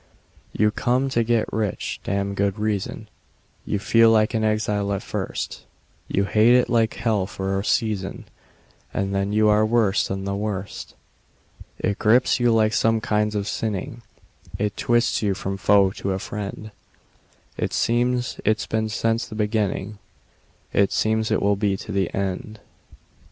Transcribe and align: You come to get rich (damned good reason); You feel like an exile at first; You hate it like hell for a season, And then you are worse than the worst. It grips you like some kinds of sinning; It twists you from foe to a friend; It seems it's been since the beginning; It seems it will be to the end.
You 0.51 0.71
come 0.71 1.09
to 1.09 1.23
get 1.23 1.53
rich 1.53 1.99
(damned 2.03 2.35
good 2.35 2.57
reason); 2.57 3.07
You 3.67 3.77
feel 3.77 4.09
like 4.09 4.33
an 4.33 4.43
exile 4.43 4.91
at 4.93 5.03
first; 5.03 5.63
You 6.07 6.23
hate 6.23 6.55
it 6.55 6.71
like 6.71 6.95
hell 6.95 7.27
for 7.27 7.59
a 7.59 7.63
season, 7.63 8.25
And 8.95 9.13
then 9.13 9.31
you 9.31 9.47
are 9.47 9.63
worse 9.63 10.07
than 10.07 10.23
the 10.23 10.33
worst. 10.35 10.95
It 11.77 11.99
grips 11.99 12.39
you 12.39 12.51
like 12.51 12.73
some 12.73 12.99
kinds 12.99 13.35
of 13.35 13.47
sinning; 13.47 14.01
It 14.57 14.75
twists 14.75 15.21
you 15.21 15.35
from 15.35 15.55
foe 15.57 15.91
to 15.91 16.13
a 16.13 16.17
friend; 16.17 16.71
It 17.59 17.71
seems 17.73 18.41
it's 18.43 18.65
been 18.65 18.89
since 18.89 19.27
the 19.27 19.35
beginning; 19.35 19.99
It 20.73 20.91
seems 20.91 21.29
it 21.29 21.43
will 21.43 21.55
be 21.55 21.77
to 21.77 21.91
the 21.91 22.11
end. 22.11 22.59